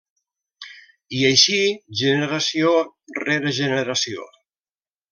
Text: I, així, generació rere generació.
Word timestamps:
I, 0.67 1.19
així, 1.31 1.59
generació 2.01 2.75
rere 3.23 3.57
generació. 3.63 4.31